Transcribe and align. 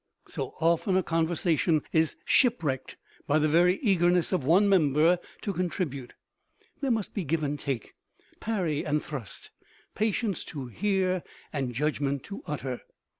So 0.25 0.55
often 0.59 0.97
a 0.97 1.03
conversation 1.03 1.83
is 1.93 2.15
shipwrecked 2.25 2.97
by 3.27 3.37
the 3.37 3.47
very 3.47 3.75
eagerness 3.83 4.31
of 4.31 4.43
one 4.43 4.67
member 4.67 5.19
to 5.43 5.53
contribute. 5.53 6.15
There 6.81 6.89
must 6.89 7.13
be 7.13 7.23
give 7.23 7.43
and 7.43 7.59
take, 7.59 7.93
parry 8.39 8.83
and 8.83 9.03
thrust, 9.03 9.51
patience 9.93 10.43
to 10.45 10.65
hear 10.65 11.21
and 11.53 11.71
judgment 11.71 12.23
to 12.23 12.41
utter. 12.47 12.81